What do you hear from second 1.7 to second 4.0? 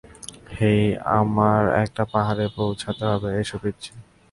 একটা পাহাড়ে পৌঁছাতে হবে, এসো পিচ্চি।